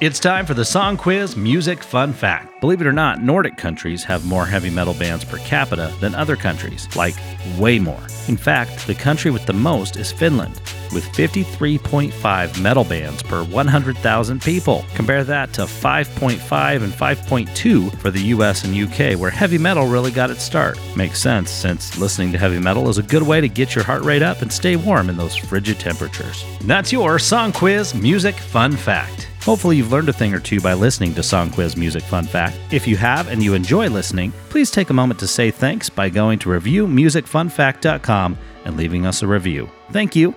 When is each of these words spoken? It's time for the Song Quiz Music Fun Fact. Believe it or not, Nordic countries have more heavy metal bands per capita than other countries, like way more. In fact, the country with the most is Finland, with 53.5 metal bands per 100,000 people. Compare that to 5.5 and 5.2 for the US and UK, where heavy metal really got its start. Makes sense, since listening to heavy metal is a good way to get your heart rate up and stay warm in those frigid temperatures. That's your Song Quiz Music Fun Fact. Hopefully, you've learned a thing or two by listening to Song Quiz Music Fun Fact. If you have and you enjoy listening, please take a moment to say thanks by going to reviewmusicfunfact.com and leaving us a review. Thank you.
It's 0.00 0.18
time 0.18 0.46
for 0.46 0.54
the 0.54 0.64
Song 0.64 0.96
Quiz 0.96 1.36
Music 1.36 1.82
Fun 1.82 2.14
Fact. 2.14 2.58
Believe 2.62 2.80
it 2.80 2.86
or 2.86 2.92
not, 2.92 3.22
Nordic 3.22 3.58
countries 3.58 4.02
have 4.04 4.24
more 4.24 4.46
heavy 4.46 4.70
metal 4.70 4.94
bands 4.94 5.26
per 5.26 5.36
capita 5.40 5.92
than 6.00 6.14
other 6.14 6.36
countries, 6.36 6.88
like 6.96 7.14
way 7.58 7.78
more. 7.78 8.00
In 8.26 8.38
fact, 8.38 8.86
the 8.86 8.94
country 8.94 9.30
with 9.30 9.44
the 9.44 9.52
most 9.52 9.98
is 9.98 10.10
Finland, 10.10 10.62
with 10.94 11.04
53.5 11.12 12.62
metal 12.62 12.82
bands 12.82 13.22
per 13.22 13.44
100,000 13.44 14.40
people. 14.40 14.86
Compare 14.94 15.22
that 15.24 15.52
to 15.52 15.64
5.5 15.64 16.82
and 16.82 16.92
5.2 16.94 17.98
for 17.98 18.10
the 18.10 18.22
US 18.22 18.64
and 18.64 18.74
UK, 18.74 19.20
where 19.20 19.30
heavy 19.30 19.58
metal 19.58 19.86
really 19.86 20.10
got 20.10 20.30
its 20.30 20.42
start. 20.42 20.80
Makes 20.96 21.20
sense, 21.20 21.50
since 21.50 21.98
listening 21.98 22.32
to 22.32 22.38
heavy 22.38 22.58
metal 22.58 22.88
is 22.88 22.96
a 22.96 23.02
good 23.02 23.22
way 23.22 23.42
to 23.42 23.48
get 23.48 23.74
your 23.74 23.84
heart 23.84 24.02
rate 24.04 24.22
up 24.22 24.40
and 24.40 24.50
stay 24.50 24.76
warm 24.76 25.10
in 25.10 25.18
those 25.18 25.36
frigid 25.36 25.78
temperatures. 25.78 26.42
That's 26.62 26.90
your 26.90 27.18
Song 27.18 27.52
Quiz 27.52 27.94
Music 27.94 28.36
Fun 28.36 28.72
Fact. 28.72 29.29
Hopefully, 29.42 29.76
you've 29.76 29.92
learned 29.92 30.08
a 30.08 30.12
thing 30.12 30.34
or 30.34 30.40
two 30.40 30.60
by 30.60 30.74
listening 30.74 31.14
to 31.14 31.22
Song 31.22 31.50
Quiz 31.50 31.76
Music 31.76 32.02
Fun 32.02 32.24
Fact. 32.24 32.58
If 32.70 32.86
you 32.86 32.96
have 32.96 33.28
and 33.28 33.42
you 33.42 33.54
enjoy 33.54 33.88
listening, 33.88 34.32
please 34.48 34.70
take 34.70 34.90
a 34.90 34.94
moment 34.94 35.18
to 35.20 35.26
say 35.26 35.50
thanks 35.50 35.88
by 35.88 36.10
going 36.10 36.38
to 36.40 36.50
reviewmusicfunfact.com 36.50 38.38
and 38.64 38.76
leaving 38.76 39.06
us 39.06 39.22
a 39.22 39.26
review. 39.26 39.68
Thank 39.90 40.14
you. 40.14 40.34